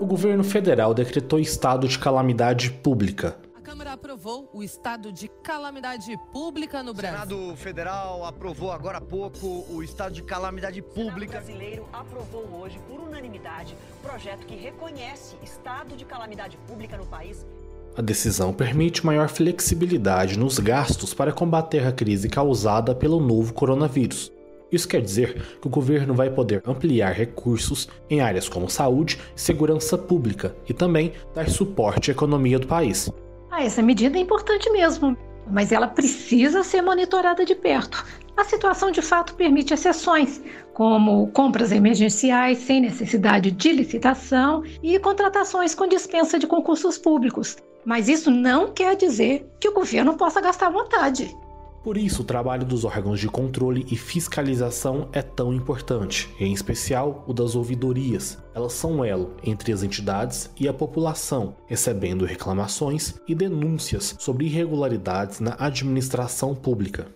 O 0.00 0.06
governo 0.06 0.42
federal 0.42 0.94
decretou 0.94 1.38
estado 1.38 1.86
de 1.86 1.98
calamidade 1.98 2.70
pública. 2.70 3.36
A 3.54 3.60
Câmara 3.60 3.92
aprovou 3.92 4.48
o 4.50 4.62
estado 4.62 5.12
de 5.12 5.28
calamidade 5.28 6.18
pública 6.32 6.82
no 6.82 6.94
Brasil. 6.94 7.18
O 7.18 7.28
Senado 7.28 7.56
Federal 7.56 8.24
aprovou 8.24 8.72
agora 8.72 8.96
há 8.96 9.00
pouco 9.02 9.66
o 9.68 9.82
estado 9.82 10.14
de 10.14 10.22
calamidade 10.22 10.80
pública. 10.80 11.36
O 11.36 11.42
brasileiro 11.42 11.86
aprovou 11.92 12.62
hoje, 12.62 12.80
por 12.88 12.98
unanimidade, 12.98 13.76
projeto 14.02 14.46
que 14.46 14.56
reconhece 14.56 15.36
estado 15.42 15.94
de 15.94 16.06
calamidade 16.06 16.56
pública 16.66 16.96
no 16.96 17.04
país. 17.04 17.46
A 17.94 18.00
decisão 18.00 18.54
permite 18.54 19.04
maior 19.04 19.28
flexibilidade 19.28 20.38
nos 20.38 20.58
gastos 20.58 21.12
para 21.12 21.30
combater 21.30 21.86
a 21.86 21.92
crise 21.92 22.26
causada 22.26 22.94
pelo 22.94 23.20
novo 23.20 23.52
coronavírus. 23.52 24.32
Isso 24.72 24.86
quer 24.86 25.00
dizer 25.00 25.58
que 25.60 25.66
o 25.66 25.70
governo 25.70 26.14
vai 26.14 26.30
poder 26.30 26.62
ampliar 26.64 27.12
recursos 27.12 27.88
em 28.08 28.20
áreas 28.20 28.48
como 28.48 28.70
saúde 28.70 29.18
segurança 29.34 29.98
pública 29.98 30.54
e 30.68 30.72
também 30.72 31.12
dar 31.34 31.48
suporte 31.48 32.10
à 32.10 32.12
economia 32.12 32.58
do 32.58 32.66
país. 32.66 33.10
Ah, 33.50 33.64
essa 33.64 33.82
medida 33.82 34.16
é 34.16 34.20
importante 34.20 34.70
mesmo, 34.70 35.16
mas 35.50 35.72
ela 35.72 35.88
precisa 35.88 36.62
ser 36.62 36.82
monitorada 36.82 37.44
de 37.44 37.54
perto. 37.54 38.04
A 38.36 38.44
situação 38.44 38.90
de 38.90 39.02
fato 39.02 39.34
permite 39.34 39.74
exceções, 39.74 40.40
como 40.72 41.28
compras 41.32 41.72
emergenciais 41.72 42.58
sem 42.58 42.80
necessidade 42.80 43.50
de 43.50 43.72
licitação 43.72 44.62
e 44.82 44.98
contratações 44.98 45.74
com 45.74 45.86
dispensa 45.86 46.38
de 46.38 46.46
concursos 46.46 46.96
públicos. 46.96 47.56
Mas 47.84 48.08
isso 48.08 48.30
não 48.30 48.72
quer 48.72 48.94
dizer 48.94 49.46
que 49.58 49.68
o 49.68 49.74
governo 49.74 50.16
possa 50.16 50.40
gastar 50.40 50.68
à 50.68 50.70
vontade. 50.70 51.34
Por 51.82 51.96
isso, 51.96 52.20
o 52.20 52.24
trabalho 52.24 52.66
dos 52.66 52.84
órgãos 52.84 53.18
de 53.18 53.26
controle 53.26 53.86
e 53.90 53.96
fiscalização 53.96 55.08
é 55.12 55.22
tão 55.22 55.52
importante, 55.52 56.28
em 56.38 56.52
especial 56.52 57.24
o 57.26 57.32
das 57.32 57.54
ouvidorias. 57.54 58.36
Elas 58.54 58.74
são 58.74 58.96
um 58.96 59.04
elo 59.04 59.34
entre 59.42 59.72
as 59.72 59.82
entidades 59.82 60.50
e 60.60 60.68
a 60.68 60.74
população, 60.74 61.56
recebendo 61.66 62.26
reclamações 62.26 63.14
e 63.26 63.34
denúncias 63.34 64.14
sobre 64.18 64.44
irregularidades 64.44 65.40
na 65.40 65.56
administração 65.58 66.54
pública. 66.54 67.08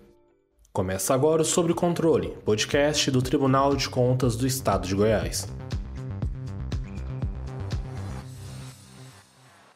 Começa 0.72 1.12
agora 1.12 1.42
o 1.42 1.44
Sobre 1.44 1.74
Controle, 1.74 2.34
podcast 2.42 3.10
do 3.10 3.20
Tribunal 3.20 3.76
de 3.76 3.88
Contas 3.88 4.34
do 4.34 4.46
Estado 4.46 4.88
de 4.88 4.94
Goiás. 4.94 5.46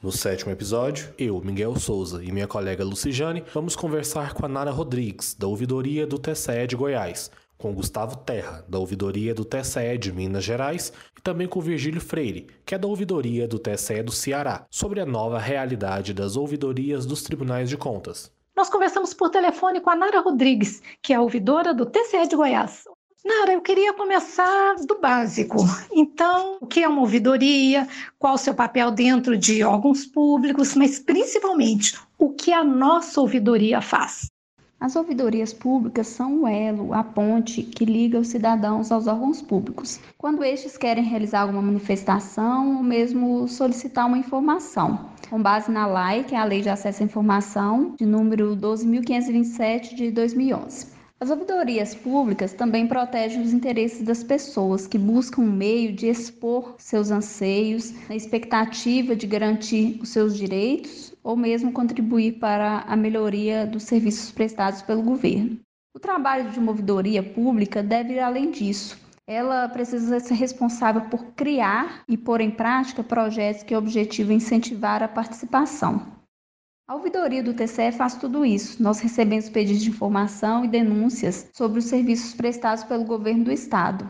No 0.01 0.13
sétimo 0.13 0.53
episódio, 0.53 1.13
eu, 1.19 1.41
Miguel 1.41 1.75
Souza 1.77 2.23
e 2.23 2.31
minha 2.31 2.47
colega 2.47 2.85
Lucijane 2.85 3.43
vamos 3.53 3.75
conversar 3.75 4.33
com 4.33 4.47
a 4.47 4.49
Nara 4.49 4.71
Rodrigues, 4.71 5.35
da 5.35 5.49
Ouvidoria 5.49 6.07
do 6.07 6.21
TCE 6.21 6.69
de 6.69 6.77
Goiás, 6.77 7.33
com 7.57 7.75
Gustavo 7.75 8.19
Terra, 8.19 8.65
da 8.69 8.79
Ouvidoria 8.79 9.35
do 9.35 9.45
TCE 9.45 9.99
de 9.99 10.13
Minas 10.13 10.45
Gerais, 10.45 10.93
e 11.19 11.21
também 11.21 11.49
com 11.49 11.61
Virgílio 11.61 12.01
Freire, 12.01 12.47
que 12.65 12.77
é 12.77 12.79
da 12.79 12.87
Ouvidoria 12.87 13.49
do 13.49 13.59
TCE 13.59 14.05
do 14.05 14.13
Ceará, 14.13 14.67
sobre 14.71 15.01
a 15.01 15.07
nova 15.07 15.37
realidade 15.41 16.15
das 16.15 16.37
ouvidorias 16.37 17.05
dos 17.05 17.25
tribunais 17.25 17.69
de 17.69 17.77
contas. 17.77 18.33
Nós 18.57 18.71
conversamos 18.71 19.13
por 19.13 19.31
telefone 19.31 19.81
com 19.81 19.91
a 19.91 19.97
Nara 19.97 20.21
Rodrigues, 20.21 20.81
que 21.03 21.13
é 21.13 21.19
ouvidora 21.19 21.75
do 21.75 21.85
TCE 21.85 22.29
de 22.29 22.37
Goiás. 22.37 22.85
Nara, 23.29 23.53
eu 23.53 23.61
queria 23.61 23.93
começar 23.93 24.77
do 24.87 24.99
básico. 24.99 25.59
Então, 25.93 26.57
o 26.63 26.67
que 26.67 26.83
é 26.83 26.89
uma 26.89 27.03
ouvidoria? 27.03 27.87
Qual 28.19 28.35
o 28.35 28.39
seu 28.39 28.55
papel 28.55 28.91
dentro 28.91 29.37
de 29.37 29.63
órgãos 29.63 30.07
públicos? 30.07 30.75
Mas, 30.75 30.99
principalmente, 30.99 31.95
o 32.19 32.31
que 32.31 32.55
a 32.55 32.65
nossa 32.65 33.21
ouvidoria 33.21 33.83
faz? 33.83 34.31
As 34.81 34.97
ouvidorias 34.97 35.53
públicas 35.53 36.07
são 36.07 36.43
o 36.43 36.49
elo, 36.49 36.95
a 36.95 37.05
ponte 37.05 37.63
que 37.63 37.85
liga 37.85 38.19
os 38.19 38.29
cidadãos 38.29 38.91
aos 38.91 39.07
órgãos 39.07 39.43
públicos, 39.43 40.01
quando 40.17 40.43
estes 40.43 40.79
querem 40.79 41.05
realizar 41.05 41.41
alguma 41.41 41.61
manifestação 41.61 42.79
ou 42.79 42.83
mesmo 42.83 43.47
solicitar 43.47 44.07
uma 44.07 44.17
informação. 44.17 45.11
Com 45.29 45.43
base 45.43 45.71
na 45.71 45.87
LAI, 45.87 46.25
que 46.25 46.35
é 46.35 46.39
a 46.39 46.45
Lei 46.45 46.63
de 46.63 46.71
Acesso 46.71 47.03
à 47.03 47.05
Informação, 47.05 47.95
de 47.99 48.07
número 48.07 48.57
12.527 48.57 49.95
de 49.95 50.11
2011. 50.13 50.98
As 51.21 51.31
ouvidorias 51.31 51.97
públicas 51.97 52.53
também 52.53 52.87
protegem 52.87 53.43
os 53.43 53.53
interesses 53.53 54.03
das 54.03 54.23
pessoas 54.23 54.87
que 54.87 54.97
buscam 54.97 55.43
um 55.43 55.51
meio 55.51 55.93
de 55.93 56.07
expor 56.07 56.77
seus 56.79 57.11
anseios, 57.11 57.93
na 58.09 58.15
expectativa 58.15 59.17
de 59.17 59.27
garantir 59.27 59.99
os 60.01 60.11
seus 60.11 60.37
direitos 60.37 61.13
ou 61.25 61.37
mesmo 61.37 61.73
contribuir 61.73 62.39
para 62.39 62.85
a 62.87 62.97
melhoria 62.97 63.67
dos 63.67 63.83
serviços 63.83 64.31
prestados 64.31 64.81
pelo 64.81 65.03
governo. 65.03 65.59
O 65.93 65.99
trabalho 65.99 66.53
de 66.53 66.61
uma 66.61 66.71
ouvidoria 66.71 67.21
pública 67.21 67.83
deve 67.83 68.15
ir 68.15 68.21
além 68.21 68.53
disso. 68.53 68.97
Ela 69.27 69.69
precisa 69.69 70.21
ser 70.21 70.35
responsável 70.35 71.03
por 71.11 71.25
criar 71.35 72.05
e 72.09 72.17
pôr 72.17 72.41
em 72.41 72.51
prática 72.53 73.03
projetos 73.03 73.65
que 73.65 73.75
objetivam 73.75 74.37
incentivar 74.37 75.03
a 75.03 75.09
participação. 75.09 76.18
A 76.89 76.95
ouvidoria 76.95 77.43
do 77.43 77.53
TCE 77.53 77.93
faz 77.93 78.15
tudo 78.15 78.47
isso. 78.47 78.83
Nós 78.83 78.99
recebemos 79.01 79.51
pedidos 79.51 79.83
de 79.83 79.91
informação 79.91 80.65
e 80.65 80.69
denúncias 80.69 81.47
sobre 81.53 81.81
os 81.81 81.85
serviços 81.85 82.33
prestados 82.33 82.83
pelo 82.83 83.05
governo 83.05 83.45
do 83.45 83.53
estado. 83.53 84.09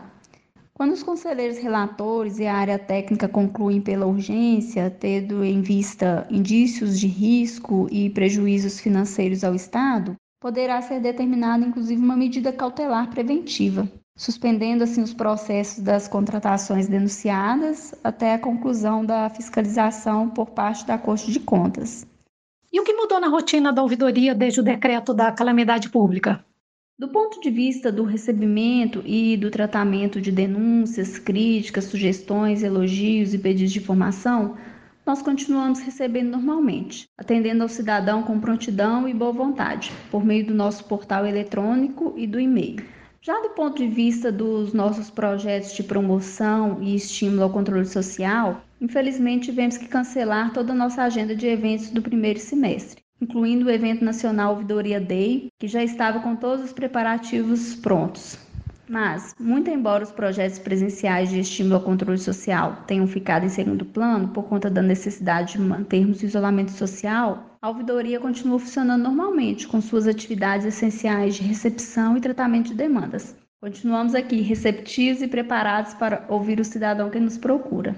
Quando 0.73 0.93
os 0.93 1.03
conselheiros 1.03 1.57
relatores 1.57 2.39
e 2.39 2.47
a 2.47 2.55
área 2.55 2.79
técnica 2.79 3.27
concluem 3.27 3.81
pela 3.81 4.05
urgência, 4.05 4.89
tendo 4.89 5.43
em 5.43 5.61
vista 5.61 6.25
indícios 6.31 6.97
de 6.97 7.05
risco 7.05 7.85
e 7.91 8.09
prejuízos 8.11 8.79
financeiros 8.79 9.43
ao 9.43 9.53
Estado, 9.53 10.15
poderá 10.39 10.81
ser 10.81 11.01
determinada 11.01 11.65
inclusive 11.65 12.01
uma 12.01 12.15
medida 12.15 12.53
cautelar 12.53 13.09
preventiva, 13.09 13.91
suspendendo 14.15 14.85
assim 14.85 15.01
os 15.01 15.13
processos 15.13 15.83
das 15.83 16.07
contratações 16.07 16.87
denunciadas 16.87 17.93
até 18.01 18.35
a 18.35 18.39
conclusão 18.39 19.03
da 19.03 19.29
fiscalização 19.29 20.29
por 20.29 20.51
parte 20.51 20.87
da 20.87 20.97
Corte 20.97 21.29
de 21.29 21.41
Contas. 21.41 22.07
E 22.71 22.79
o 22.79 22.83
que 22.83 22.93
mudou 22.93 23.19
na 23.19 23.27
rotina 23.27 23.73
da 23.73 23.81
ouvidoria 23.81 24.35
desde 24.35 24.59
o 24.59 24.63
decreto 24.63 25.11
da 25.11 25.31
calamidade 25.31 25.89
pública? 25.89 26.45
Do 26.99 27.07
ponto 27.07 27.41
de 27.41 27.49
vista 27.49 27.91
do 27.91 28.03
recebimento 28.03 29.01
e 29.03 29.35
do 29.35 29.49
tratamento 29.49 30.21
de 30.21 30.31
denúncias, 30.31 31.17
críticas, 31.17 31.85
sugestões, 31.85 32.61
elogios 32.61 33.33
e 33.33 33.39
pedidos 33.39 33.73
de 33.73 33.79
informação, 33.79 34.55
nós 35.03 35.19
continuamos 35.19 35.79
recebendo 35.79 36.29
normalmente, 36.29 37.07
atendendo 37.17 37.63
ao 37.63 37.69
cidadão 37.69 38.21
com 38.21 38.39
prontidão 38.39 39.07
e 39.07 39.15
boa 39.15 39.31
vontade, 39.31 39.91
por 40.11 40.23
meio 40.23 40.45
do 40.45 40.53
nosso 40.53 40.83
portal 40.85 41.25
eletrônico 41.25 42.13
e 42.15 42.27
do 42.27 42.39
e-mail. 42.39 42.85
Já 43.21 43.37
do 43.41 43.49
ponto 43.49 43.77
de 43.77 43.87
vista 43.87 44.31
dos 44.31 44.71
nossos 44.71 45.09
projetos 45.09 45.73
de 45.73 45.83
promoção 45.83 46.81
e 46.81 46.95
estímulo 46.95 47.43
ao 47.43 47.49
controle 47.49 47.85
social, 47.85 48.61
infelizmente 48.79 49.45
tivemos 49.45 49.77
que 49.77 49.89
cancelar 49.89 50.53
toda 50.53 50.71
a 50.71 50.75
nossa 50.75 51.03
agenda 51.03 51.35
de 51.35 51.45
eventos 51.45 51.89
do 51.89 52.01
primeiro 52.01 52.39
semestre, 52.39 53.03
incluindo 53.21 53.65
o 53.65 53.69
evento 53.69 54.05
nacional 54.05 54.53
Ouvidoria 54.53 55.01
Day, 55.01 55.49
que 55.59 55.67
já 55.67 55.83
estava 55.83 56.21
com 56.21 56.33
todos 56.33 56.63
os 56.63 56.71
preparativos 56.71 57.75
prontos. 57.75 58.39
Mas, 58.89 59.35
muito 59.39 59.69
embora 59.69 60.03
os 60.03 60.11
projetos 60.11 60.57
presenciais 60.57 61.29
de 61.29 61.39
estímulo 61.39 61.75
ao 61.75 61.83
controle 61.83 62.17
social 62.17 62.83
tenham 62.87 63.05
ficado 63.05 63.45
em 63.45 63.49
segundo 63.49 63.85
plano 63.85 64.29
por 64.29 64.45
conta 64.45 64.67
da 64.67 64.81
necessidade 64.81 65.53
de 65.53 65.59
mantermos 65.59 66.23
o 66.23 66.25
isolamento 66.25 66.71
social, 66.71 67.55
a 67.61 67.69
ouvidoria 67.69 68.19
continua 68.19 68.57
funcionando 68.57 69.03
normalmente 69.03 69.67
com 69.67 69.79
suas 69.79 70.07
atividades 70.07 70.65
essenciais 70.65 71.35
de 71.35 71.43
recepção 71.43 72.17
e 72.17 72.21
tratamento 72.21 72.69
de 72.69 72.73
demandas. 72.73 73.35
Continuamos 73.61 74.15
aqui 74.15 74.41
receptivos 74.41 75.21
e 75.21 75.27
preparados 75.27 75.93
para 75.93 76.25
ouvir 76.27 76.59
o 76.59 76.65
cidadão 76.65 77.11
que 77.11 77.19
nos 77.19 77.37
procura. 77.37 77.95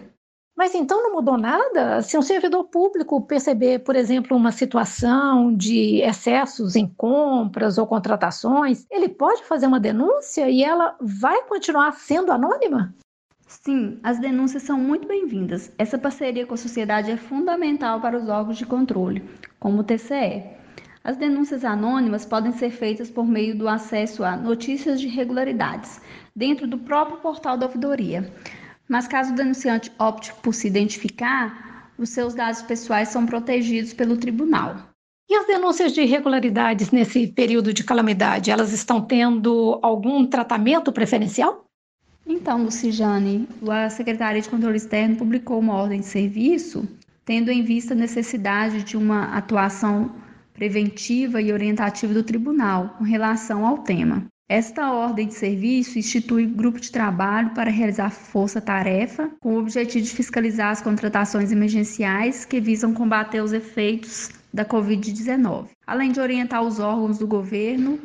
Mas 0.62 0.76
então 0.76 1.02
não 1.02 1.14
mudou 1.14 1.40
nada? 1.40 2.04
Se 2.04 2.16
um 2.16 2.22
servidor 2.22 2.66
público 2.66 3.20
perceber, 3.20 3.80
por 3.80 3.96
exemplo, 3.96 4.38
uma 4.38 4.52
situação 4.52 5.52
de 5.56 6.04
excessos 6.04 6.76
em 6.76 6.86
compras 6.86 7.80
ou 7.80 7.88
contratações, 7.88 8.86
ele 8.92 9.10
pode 9.10 9.44
fazer 9.46 9.66
uma 9.66 9.80
denúncia 9.80 10.48
e 10.52 10.64
ela 10.64 10.96
vai 11.02 11.46
continuar 11.46 11.94
sendo 11.94 12.32
anônima? 12.32 12.94
Sim, 13.48 14.00
as 14.04 14.20
denúncias 14.20 14.62
são 14.62 14.78
muito 14.78 15.08
bem-vindas. 15.08 15.72
Essa 15.80 15.98
parceria 15.98 16.46
com 16.46 16.54
a 16.54 16.58
sociedade 16.58 17.10
é 17.10 17.18
fundamental 17.18 18.00
para 18.00 18.16
os 18.16 18.30
órgãos 18.30 18.60
de 18.60 18.66
controle, 18.68 19.28
como 19.60 19.80
o 19.80 19.84
TCE. 19.84 20.44
As 21.04 21.18
denúncias 21.18 21.66
anônimas 21.66 22.24
podem 22.24 22.52
ser 22.52 22.70
feitas 22.70 23.10
por 23.10 23.26
meio 23.26 23.58
do 23.58 23.68
acesso 23.68 24.24
a 24.24 24.38
notícias 24.38 25.02
de 25.02 25.08
irregularidades 25.08 26.00
dentro 26.36 26.68
do 26.68 26.78
próprio 26.78 27.18
portal 27.18 27.58
da 27.58 27.66
ouvidoria. 27.66 28.32
Mas 28.92 29.08
caso 29.08 29.32
o 29.32 29.36
denunciante 29.38 29.90
opte 29.98 30.34
por 30.44 30.54
se 30.54 30.68
identificar, 30.68 31.94
os 31.98 32.10
seus 32.10 32.34
dados 32.34 32.62
pessoais 32.62 33.08
são 33.08 33.26
protegidos 33.26 33.94
pelo 33.94 34.18
tribunal. 34.18 34.76
E 35.30 35.34
as 35.34 35.48
denúncias 35.48 35.94
de 35.94 36.02
irregularidades 36.02 36.92
nesse 36.92 37.26
período 37.26 37.74
de 37.74 37.86
calamidade, 37.86 38.52
elas 38.52 38.74
estão 38.74 39.00
tendo 39.00 39.80
algum 39.82 40.28
tratamento 40.28 40.92
preferencial? 40.92 41.64
Então, 42.28 42.64
Lucijane, 42.64 43.48
a 43.66 43.90
Secretaria 43.90 44.42
de 44.42 44.50
Controle 44.50 44.76
Externo 44.76 45.16
publicou 45.16 45.58
uma 45.60 45.76
ordem 45.76 46.02
de 46.02 46.08
serviço 46.08 46.86
tendo 47.24 47.50
em 47.50 47.64
vista 47.64 47.94
a 47.94 47.98
necessidade 47.98 48.84
de 48.84 48.98
uma 48.98 49.38
atuação 49.38 50.14
preventiva 50.54 51.42
e 51.42 51.54
orientativa 51.54 52.14
do 52.14 52.24
tribunal 52.24 52.90
com 52.98 53.06
relação 53.06 53.66
ao 53.66 53.78
tema. 53.78 54.31
Esta 54.52 54.92
ordem 54.92 55.30
de 55.30 55.34
serviço 55.34 55.98
institui 55.98 56.46
grupo 56.46 56.78
de 56.78 56.92
trabalho 56.92 57.52
para 57.52 57.72
realizar 57.72 58.10
força-tarefa, 58.10 59.32
com 59.40 59.54
o 59.54 59.60
objetivo 59.60 60.04
de 60.04 60.12
fiscalizar 60.12 60.72
as 60.72 60.82
contratações 60.82 61.54
emergenciais 61.54 62.44
que 62.44 62.60
visam 62.60 62.94
combater 62.94 63.42
os 63.42 63.54
efeitos 63.54 64.30
da 64.54 64.66
Covid-19, 64.66 65.68
além 65.88 66.12
de 66.12 66.20
orientar 66.20 66.62
os 66.64 66.82
órgãos 66.82 67.18
do 67.18 67.26
governo 67.26 67.98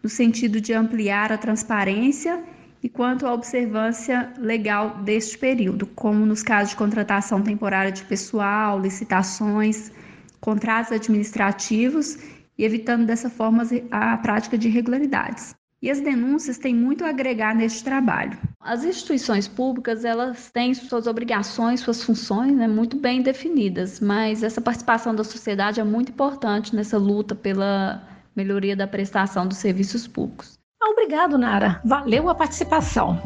no 0.00 0.08
sentido 0.08 0.60
de 0.60 0.72
ampliar 0.72 1.32
a 1.32 1.36
transparência 1.36 2.44
e 2.80 2.88
quanto 2.88 3.26
à 3.26 3.34
observância 3.34 4.32
legal 4.38 4.98
deste 4.98 5.36
período, 5.36 5.84
como 5.84 6.24
nos 6.24 6.44
casos 6.44 6.70
de 6.70 6.76
contratação 6.76 7.42
temporária 7.42 7.90
de 7.90 8.04
pessoal, 8.04 8.80
licitações, 8.80 9.90
contratos 10.40 10.92
administrativos 10.92 12.18
e 12.56 12.62
evitando 12.64 13.04
dessa 13.04 13.28
forma 13.28 13.64
a 13.90 14.16
prática 14.18 14.56
de 14.56 14.68
irregularidades. 14.68 15.57
E 15.80 15.90
as 15.90 16.00
denúncias 16.00 16.58
têm 16.58 16.74
muito 16.74 17.04
a 17.04 17.10
agregar 17.10 17.54
neste 17.54 17.84
trabalho. 17.84 18.36
As 18.60 18.84
instituições 18.84 19.46
públicas, 19.46 20.04
elas 20.04 20.50
têm 20.50 20.74
suas 20.74 21.06
obrigações, 21.06 21.80
suas 21.80 22.02
funções 22.02 22.52
né, 22.52 22.66
muito 22.66 22.96
bem 22.96 23.22
definidas, 23.22 24.00
mas 24.00 24.42
essa 24.42 24.60
participação 24.60 25.14
da 25.14 25.22
sociedade 25.22 25.80
é 25.80 25.84
muito 25.84 26.10
importante 26.10 26.74
nessa 26.74 26.98
luta 26.98 27.34
pela 27.34 28.02
melhoria 28.34 28.74
da 28.74 28.86
prestação 28.86 29.46
dos 29.46 29.58
serviços 29.58 30.06
públicos. 30.06 30.58
Obrigado, 30.82 31.38
Nara. 31.38 31.80
Valeu 31.84 32.28
a 32.28 32.34
participação. 32.34 33.20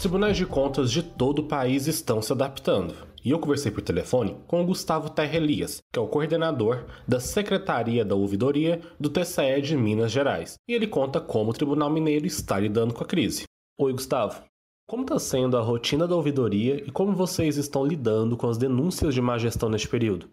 Tribunais 0.00 0.34
de 0.34 0.46
contas 0.46 0.90
de 0.90 1.02
todo 1.02 1.40
o 1.40 1.46
país 1.46 1.86
estão 1.86 2.22
se 2.22 2.32
adaptando. 2.32 2.94
E 3.22 3.30
eu 3.30 3.38
conversei 3.38 3.70
por 3.70 3.82
telefone 3.82 4.34
com 4.46 4.62
o 4.62 4.64
Gustavo 4.66 5.10
Terra 5.10 5.36
Elias, 5.36 5.82
que 5.92 5.98
é 5.98 6.02
o 6.02 6.08
coordenador 6.08 6.86
da 7.06 7.20
Secretaria 7.20 8.02
da 8.02 8.14
Ouvidoria 8.14 8.80
do 8.98 9.10
TCE 9.10 9.60
de 9.60 9.76
Minas 9.76 10.10
Gerais. 10.10 10.54
E 10.66 10.72
ele 10.72 10.86
conta 10.86 11.20
como 11.20 11.50
o 11.50 11.52
Tribunal 11.52 11.90
Mineiro 11.90 12.26
está 12.26 12.58
lidando 12.58 12.94
com 12.94 13.04
a 13.04 13.06
crise. 13.06 13.44
Oi, 13.78 13.92
Gustavo. 13.92 14.42
Como 14.88 15.02
está 15.02 15.18
sendo 15.18 15.58
a 15.58 15.60
rotina 15.60 16.08
da 16.08 16.16
ouvidoria 16.16 16.76
e 16.76 16.90
como 16.90 17.14
vocês 17.14 17.58
estão 17.58 17.84
lidando 17.84 18.38
com 18.38 18.48
as 18.48 18.56
denúncias 18.56 19.14
de 19.14 19.20
má 19.20 19.36
gestão 19.36 19.68
neste 19.68 19.86
período? 19.86 20.30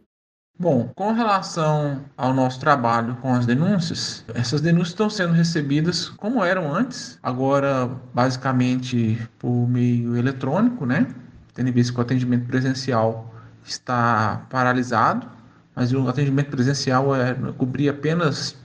Bom, 0.59 0.89
com 0.95 1.11
relação 1.11 2.03
ao 2.17 2.33
nosso 2.33 2.59
trabalho 2.59 3.15
com 3.17 3.31
as 3.31 3.45
denúncias, 3.45 4.25
essas 4.33 4.59
denúncias 4.59 4.89
estão 4.89 5.07
sendo 5.07 5.33
recebidas 5.33 6.09
como 6.09 6.43
eram 6.43 6.73
antes, 6.73 7.19
agora 7.21 7.87
basicamente 8.11 9.21
por 9.37 9.67
meio 9.69 10.17
eletrônico, 10.17 10.83
né? 10.83 11.05
Tendo 11.53 11.71
visto 11.71 11.93
que 11.93 11.99
o 11.99 12.01
atendimento 12.01 12.47
presencial 12.47 13.31
está 13.63 14.47
paralisado, 14.49 15.27
mas 15.75 15.93
o 15.93 16.07
atendimento 16.07 16.49
presencial 16.49 17.15
é, 17.15 17.35
cobria 17.55 17.91
apenas 17.91 18.55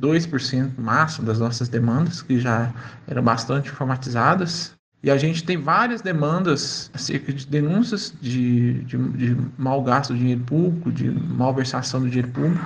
2% 0.00 0.78
máximo 0.78 1.26
das 1.26 1.40
nossas 1.40 1.68
demandas, 1.68 2.22
que 2.22 2.38
já 2.38 2.72
eram 3.08 3.24
bastante 3.24 3.70
informatizadas. 3.70 4.72
E 5.02 5.10
a 5.10 5.16
gente 5.16 5.44
tem 5.44 5.56
várias 5.56 6.02
demandas 6.02 6.90
acerca 6.92 7.32
de 7.32 7.46
denúncias 7.46 8.12
de, 8.20 8.84
de, 8.84 8.98
de 8.98 9.36
mau 9.56 9.82
gasto 9.82 10.12
do 10.12 10.18
dinheiro 10.18 10.42
público, 10.42 10.92
de 10.92 11.10
malversação 11.10 12.00
do 12.00 12.08
dinheiro 12.08 12.28
público, 12.28 12.64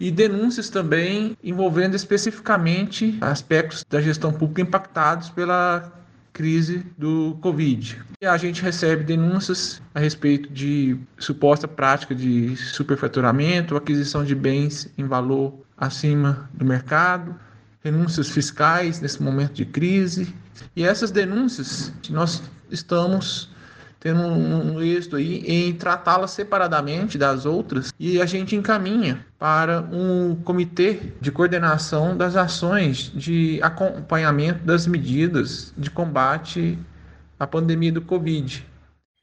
e 0.00 0.10
denúncias 0.10 0.70
também 0.70 1.36
envolvendo 1.44 1.94
especificamente 1.94 3.18
aspectos 3.20 3.84
da 3.88 4.00
gestão 4.00 4.32
pública 4.32 4.62
impactados 4.62 5.28
pela 5.28 5.92
crise 6.32 6.84
do 6.98 7.38
Covid. 7.40 8.02
E 8.20 8.26
a 8.26 8.36
gente 8.36 8.60
recebe 8.60 9.04
denúncias 9.04 9.80
a 9.94 10.00
respeito 10.00 10.52
de 10.52 10.98
suposta 11.16 11.68
prática 11.68 12.14
de 12.14 12.56
superfaturamento, 12.56 13.76
aquisição 13.76 14.24
de 14.24 14.34
bens 14.34 14.90
em 14.98 15.04
valor 15.04 15.54
acima 15.76 16.50
do 16.52 16.64
mercado, 16.64 17.36
renúncias 17.84 18.30
fiscais 18.30 19.00
nesse 19.00 19.22
momento 19.22 19.52
de 19.52 19.64
crise. 19.64 20.34
E 20.74 20.84
essas 20.84 21.10
denúncias, 21.10 21.92
nós 22.10 22.42
estamos 22.70 23.48
tendo 24.04 24.20
um 24.20 24.82
êxito 24.82 25.16
aí 25.16 25.38
em 25.46 25.72
tratá-las 25.72 26.32
separadamente 26.32 27.16
das 27.16 27.46
outras 27.46 27.90
e 27.98 28.20
a 28.20 28.26
gente 28.26 28.54
encaminha 28.54 29.24
para 29.38 29.80
um 29.80 30.36
comitê 30.36 31.00
de 31.22 31.32
coordenação 31.32 32.14
das 32.14 32.36
ações 32.36 33.10
de 33.14 33.58
acompanhamento 33.62 34.62
das 34.62 34.86
medidas 34.86 35.72
de 35.74 35.90
combate 35.90 36.78
à 37.40 37.46
pandemia 37.46 37.92
do 37.92 38.02
Covid. 38.02 38.66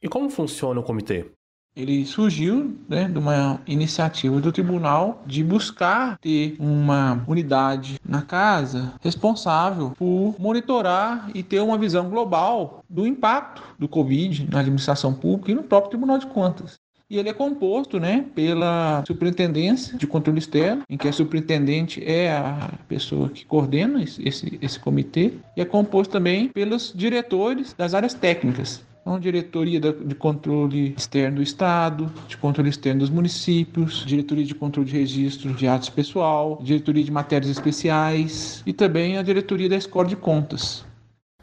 E 0.02 0.08
como 0.08 0.28
funciona 0.28 0.80
o 0.80 0.82
comitê? 0.82 1.30
Ele 1.74 2.04
surgiu 2.04 2.76
né, 2.88 3.08
de 3.08 3.18
uma 3.18 3.60
iniciativa 3.66 4.40
do 4.40 4.52
tribunal 4.52 5.22
de 5.26 5.42
buscar 5.42 6.18
ter 6.18 6.54
uma 6.58 7.24
unidade 7.26 7.98
na 8.06 8.22
casa 8.22 8.92
responsável 9.00 9.92
por 9.96 10.36
monitorar 10.38 11.30
e 11.34 11.42
ter 11.42 11.60
uma 11.60 11.78
visão 11.78 12.10
global 12.10 12.84
do 12.88 13.06
impacto 13.06 13.62
do 13.78 13.88
Covid 13.88 14.48
na 14.50 14.60
administração 14.60 15.14
pública 15.14 15.52
e 15.52 15.54
no 15.54 15.62
próprio 15.62 15.90
Tribunal 15.90 16.18
de 16.18 16.26
Contas. 16.26 16.78
E 17.08 17.18
ele 17.18 17.28
é 17.28 17.34
composto 17.34 18.00
né, 18.00 18.24
pela 18.34 19.04
Superintendência 19.06 19.98
de 19.98 20.06
Controle 20.06 20.38
Externo, 20.38 20.82
em 20.88 20.96
que 20.96 21.06
a 21.06 21.12
superintendente 21.12 22.02
é 22.02 22.32
a 22.32 22.70
pessoa 22.88 23.28
que 23.28 23.44
coordena 23.44 24.02
esse, 24.02 24.58
esse 24.62 24.80
comitê, 24.80 25.34
e 25.54 25.60
é 25.60 25.64
composto 25.66 26.10
também 26.10 26.48
pelos 26.48 26.90
diretores 26.96 27.74
das 27.74 27.92
áreas 27.92 28.14
técnicas, 28.14 28.82
então, 29.02 29.18
diretoria 29.18 29.80
de 29.80 30.14
controle 30.14 30.94
externo 30.96 31.36
do 31.36 31.42
Estado, 31.42 32.10
de 32.28 32.36
controle 32.36 32.70
externo 32.70 33.00
dos 33.00 33.10
municípios, 33.10 34.06
diretoria 34.06 34.44
de 34.44 34.54
controle 34.54 34.88
de 34.88 34.96
registro 34.96 35.52
de 35.52 35.66
atos 35.66 35.88
pessoal, 35.88 36.58
diretoria 36.62 37.02
de 37.02 37.10
matérias 37.10 37.50
especiais 37.50 38.62
e 38.64 38.72
também 38.72 39.18
a 39.18 39.22
diretoria 39.22 39.68
da 39.68 39.76
Escola 39.76 40.06
de 40.06 40.14
Contas. 40.14 40.84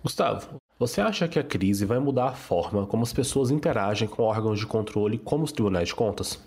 Gustavo, 0.01 0.55
você 0.79 1.01
acha 1.01 1.27
que 1.27 1.37
a 1.37 1.43
crise 1.43 1.85
vai 1.85 1.99
mudar 1.99 2.29
a 2.29 2.33
forma 2.33 2.87
como 2.87 3.03
as 3.03 3.11
pessoas 3.11 3.51
interagem 3.51 4.07
com 4.07 4.23
órgãos 4.23 4.59
de 4.59 4.65
controle 4.65 5.17
como 5.17 5.43
os 5.43 5.51
tribunais 5.51 5.89
de 5.89 5.95
contas? 5.95 6.41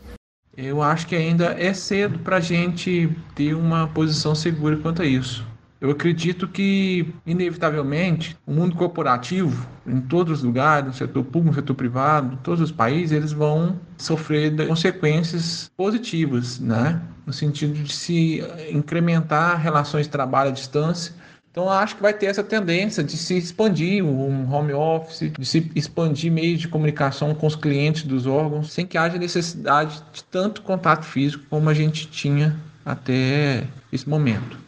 Eu 0.57 0.83
acho 0.83 1.07
que 1.07 1.15
ainda 1.15 1.55
é 1.61 1.75
cedo 1.75 2.19
para 2.21 2.39
a 2.39 2.41
gente 2.41 3.15
ter 3.35 3.55
uma 3.55 3.87
posição 3.87 4.35
segura 4.35 4.79
quanto 4.79 5.03
a 5.03 5.07
isso. 5.07 5.47
Eu 5.83 5.91
acredito 5.91 6.47
que, 6.47 7.13
inevitavelmente, 7.27 8.37
o 8.47 8.53
mundo 8.53 8.77
corporativo, 8.77 9.67
em 9.85 10.01
todos 10.01 10.39
os 10.39 10.45
lugares, 10.45 10.87
no 10.87 10.95
setor 10.95 11.25
público, 11.25 11.49
no 11.49 11.55
setor 11.55 11.75
privado, 11.75 12.35
em 12.35 12.37
todos 12.37 12.61
os 12.61 12.71
países, 12.71 13.11
eles 13.11 13.33
vão 13.33 13.81
sofrer 13.99 14.69
consequências 14.69 15.69
positivas, 15.77 16.61
né? 16.61 17.03
no 17.27 17.33
sentido 17.33 17.75
de 17.75 17.93
se 17.93 18.41
incrementar 18.71 19.61
relações 19.61 20.07
de 20.07 20.13
trabalho 20.13 20.51
à 20.51 20.53
distância. 20.53 21.15
Então, 21.51 21.69
acho 21.69 21.97
que 21.97 22.03
vai 22.03 22.15
ter 22.15 22.27
essa 22.27 22.45
tendência 22.45 23.03
de 23.03 23.17
se 23.17 23.37
expandir 23.37 24.05
um 24.05 24.55
home 24.55 24.73
office, 24.73 25.33
de 25.37 25.45
se 25.45 25.69
expandir 25.75 26.31
meios 26.31 26.61
de 26.61 26.69
comunicação 26.69 27.35
com 27.35 27.49
os 27.49 27.57
clientes 27.57 28.05
dos 28.05 28.25
órgãos, 28.25 28.73
sem 28.73 28.87
que 28.87 28.97
haja 28.97 29.19
necessidade 29.19 30.01
de 30.13 30.23
tanto 30.23 30.63
contato 30.63 31.05
físico 31.05 31.45
como 31.51 31.69
a 31.69 31.75
gente 31.75 32.07
tinha 32.07 32.57
até 32.87 33.67
esse 33.93 34.09
momento. 34.09 34.63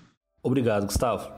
Obrigado, 0.44 0.84
Gustavo. 0.84 1.32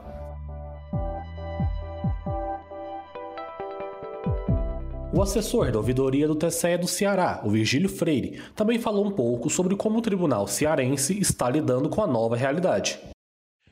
O 5.15 5.23
assessor 5.23 5.71
da 5.71 5.79
ouvidoria 5.79 6.27
do 6.27 6.35
TCE 6.35 6.77
do 6.77 6.89
Ceará, 6.89 7.41
o 7.45 7.51
Virgílio 7.51 7.89
Freire, 7.89 8.43
também 8.55 8.79
falou 8.79 9.07
um 9.07 9.13
pouco 9.13 9.49
sobre 9.49 9.77
como 9.77 9.99
o 9.99 10.03
tribunal 10.03 10.49
cearense 10.49 11.19
está 11.19 11.49
lidando 11.49 11.89
com 11.89 12.03
a 12.03 12.07
nova 12.07 12.37
realidade. 12.37 12.99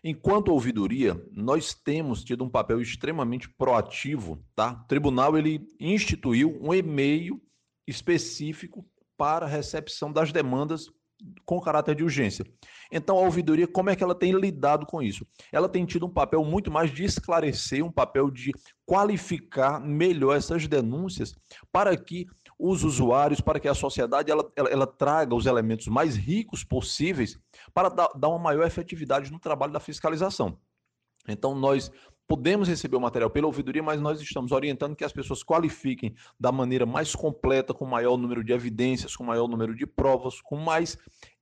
Enquanto 0.03 0.53
ouvidoria, 0.53 1.21
nós 1.33 1.75
temos 1.75 2.23
tido 2.23 2.45
um 2.45 2.49
papel 2.49 2.81
extremamente 2.81 3.49
proativo, 3.49 4.39
tá? 4.55 4.81
O 4.85 4.87
tribunal 4.87 5.37
ele 5.37 5.67
instituiu 5.81 6.59
um 6.63 6.73
e-mail 6.73 7.43
específico 7.87 8.87
para 9.17 9.47
recepção 9.47 10.13
das 10.13 10.31
demandas 10.31 10.89
com 11.45 11.61
caráter 11.61 11.95
de 11.95 12.03
urgência. 12.03 12.45
Então, 12.91 13.19
a 13.19 13.23
ouvidoria, 13.23 13.67
como 13.67 13.91
é 13.91 13.97
que 13.97 14.03
ela 14.03 14.15
tem 14.15 14.33
lidado 14.33 14.87
com 14.87 15.03
isso? 15.03 15.27
Ela 15.53 15.69
tem 15.69 15.85
tido 15.85 16.07
um 16.07 16.11
papel 16.11 16.45
muito 16.45 16.71
mais 16.71 16.93
de 16.93 17.05
esclarecer, 17.05 17.85
um 17.85 17.91
papel 17.91 18.31
de 18.31 18.53
qualificar 18.87 19.81
melhor 19.81 20.37
essas 20.37 20.67
denúncias 20.67 21.35
para 21.73 21.97
que 21.97 22.27
os 22.59 22.85
usuários, 22.85 23.41
para 23.41 23.59
que 23.59 23.69
a 23.69 23.75
sociedade 23.75 24.31
ela, 24.31 24.51
ela, 24.57 24.69
ela 24.69 24.87
traga 24.87 25.35
os 25.35 25.47
elementos 25.47 25.89
mais 25.89 26.17
ricos 26.17 26.63
possíveis 26.63 27.39
para 27.73 27.89
dar, 27.89 28.09
dar 28.15 28.29
uma 28.29 28.39
maior 28.39 28.67
efetividade 28.67 29.33
no 29.33 29.41
trabalho 29.41 29.73
da 29.73 29.81
fiscalização. 29.81 30.59
Então, 31.27 31.55
nós 31.55 31.91
podemos 32.27 32.69
receber 32.69 32.97
o 32.97 33.01
material 33.01 33.31
pela 33.31 33.47
ouvidoria, 33.47 33.83
mas 33.83 34.01
nós 34.01 34.21
estamos 34.21 34.53
orientando 34.53 34.97
que 34.97 35.05
as 35.05 35.13
pessoas 35.13 35.43
qualifiquem 35.43 36.15
da 36.39 36.51
maneira 36.51 36.87
mais 36.87 37.15
completa, 37.15 37.75
com 37.75 37.85
maior 37.85 38.17
número 38.17 38.43
de 38.43 38.53
evidências, 38.53 39.15
com 39.15 39.25
maior 39.25 39.49
número 39.49 39.75
de 39.75 39.87
provas, 39.87 40.41
com 40.41 40.57
mais 40.57 40.97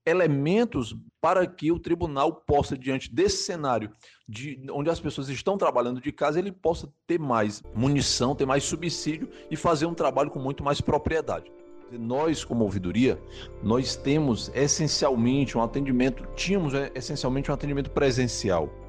elementos 0.05 0.97
para 1.21 1.47
que 1.47 1.71
o 1.71 1.79
tribunal 1.79 2.35
possa, 2.47 2.77
diante 2.77 3.13
desse 3.13 3.45
cenário 3.45 3.91
de 4.29 4.61
onde 4.71 4.91
as 4.91 4.99
pessoas 4.99 5.29
estão 5.29 5.57
trabalhando 5.57 6.01
de 6.01 6.11
casa, 6.11 6.39
ele 6.39 6.51
possa 6.51 6.93
ter 7.07 7.19
mais 7.19 7.63
munição, 7.75 8.35
ter 8.35 8.47
mais 8.47 8.65
subsídio 8.65 9.29
e 9.51 9.57
fazer 9.57 9.87
um 9.87 9.95
trabalho 9.95 10.31
com 10.31 10.39
muito 10.39 10.65
mais 10.65 10.81
propriedade. 10.81 11.53
Nós, 11.93 12.43
como 12.43 12.65
ouvidoria, 12.65 13.21
nós 13.63 13.95
temos 13.95 14.51
essencialmente 14.55 15.59
um 15.59 15.63
atendimento, 15.63 16.27
tínhamos 16.35 16.73
é, 16.73 16.91
essencialmente 16.95 17.51
um 17.51 17.55
atendimento 17.55 17.91
presencial. 17.91 18.82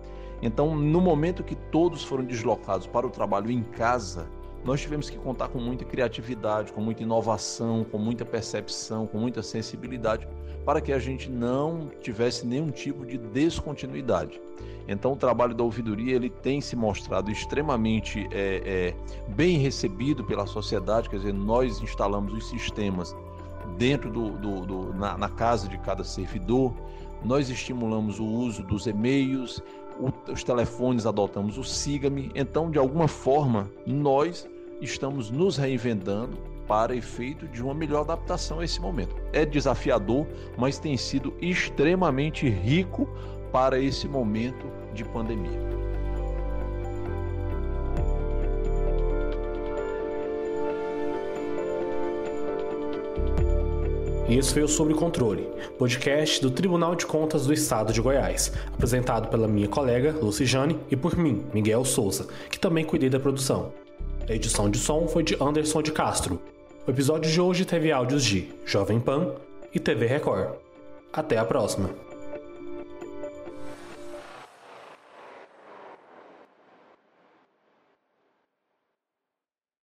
Então, 0.45 0.75
no 0.75 0.99
momento 0.99 1.41
que 1.41 1.55
todos 1.55 2.03
foram 2.03 2.25
deslocados 2.25 2.85
para 2.85 3.07
o 3.07 3.09
trabalho 3.09 3.49
em 3.49 3.63
casa, 3.63 4.27
nós 4.65 4.81
tivemos 4.81 5.09
que 5.09 5.17
contar 5.17 5.47
com 5.47 5.57
muita 5.57 5.85
criatividade, 5.85 6.73
com 6.73 6.81
muita 6.81 7.01
inovação, 7.01 7.85
com 7.85 7.97
muita 7.97 8.25
percepção, 8.25 9.07
com 9.07 9.17
muita 9.17 9.41
sensibilidade, 9.41 10.27
para 10.65 10.81
que 10.81 10.91
a 10.91 10.99
gente 10.99 11.29
não 11.29 11.89
tivesse 12.01 12.45
nenhum 12.45 12.71
tipo 12.71 13.05
de 13.05 13.17
descontinuidade. 13.17 14.41
Então, 14.85 15.13
o 15.13 15.15
trabalho 15.15 15.55
da 15.55 15.63
ouvidoria 15.63 16.13
ele 16.13 16.29
tem 16.29 16.59
se 16.59 16.75
mostrado 16.75 17.31
extremamente 17.31 18.27
é, 18.29 18.61
é, 18.65 19.31
bem 19.31 19.57
recebido 19.59 20.25
pela 20.25 20.45
sociedade, 20.45 21.09
quer 21.09 21.17
dizer, 21.17 21.33
nós 21.33 21.81
instalamos 21.81 22.33
os 22.33 22.49
sistemas 22.49 23.15
dentro 23.77 24.11
do, 24.11 24.31
do, 24.31 24.65
do 24.65 24.93
na, 24.93 25.17
na, 25.17 25.29
casa 25.29 25.69
de 25.69 25.77
cada 25.77 26.03
servidor, 26.03 26.73
nós 27.23 27.49
estimulamos 27.49 28.19
o 28.19 28.25
uso 28.25 28.61
dos 28.63 28.85
e-mails, 28.85 29.61
os 30.31 30.43
telefones 30.43 31.05
adotamos 31.05 31.57
o 31.57 31.63
Siga-me, 31.63 32.31
então, 32.35 32.69
de 32.69 32.77
alguma 32.77 33.07
forma, 33.07 33.69
nós 33.85 34.47
estamos 34.81 35.29
nos 35.29 35.57
reinventando 35.57 36.37
para 36.67 36.95
efeito 36.95 37.47
de 37.47 37.61
uma 37.61 37.73
melhor 37.73 38.01
adaptação 38.01 38.59
a 38.59 38.65
esse 38.65 38.79
momento. 38.79 39.15
É 39.31 39.45
desafiador, 39.45 40.25
mas 40.57 40.79
tem 40.79 40.95
sido 40.97 41.33
extremamente 41.41 42.47
rico 42.49 43.07
para 43.51 43.79
esse 43.79 44.07
momento 44.07 44.65
de 44.93 45.03
pandemia. 45.03 45.59
Esse 54.37 54.53
foi 54.53 54.63
o 54.63 54.67
Sobre 54.67 54.93
Controle, 54.93 55.47
podcast 55.77 56.41
do 56.41 56.49
Tribunal 56.49 56.95
de 56.95 57.05
Contas 57.05 57.45
do 57.45 57.53
Estado 57.53 57.93
de 57.93 58.01
Goiás, 58.01 58.51
apresentado 58.73 59.27
pela 59.27 59.47
minha 59.47 59.67
colega 59.67 60.15
Lucijane 60.21 60.79
e 60.89 60.95
por 60.95 61.17
mim, 61.17 61.45
Miguel 61.53 61.85
Souza, 61.85 62.27
que 62.49 62.59
também 62.59 62.85
cuidei 62.85 63.09
da 63.09 63.19
produção. 63.19 63.73
A 64.27 64.33
edição 64.33 64.69
de 64.69 64.77
som 64.77 65.07
foi 65.07 65.23
de 65.23 65.35
Anderson 65.41 65.81
de 65.81 65.91
Castro. 65.91 66.41
O 66.87 66.91
episódio 66.91 67.31
de 67.31 67.39
hoje 67.39 67.65
teve 67.65 67.91
áudios 67.91 68.23
de 68.23 68.49
Jovem 68.65 68.99
Pan 68.99 69.33
e 69.73 69.79
TV 69.79 70.05
Record. 70.05 70.55
Até 71.11 71.37
a 71.37 71.45
próxima! 71.45 72.12